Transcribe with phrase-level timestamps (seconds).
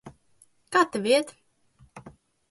[0.75, 1.33] Kā tev iet?